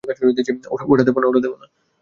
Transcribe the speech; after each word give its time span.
ওটা 0.91 1.03
দেবো 1.03 1.55
না! 1.55 1.65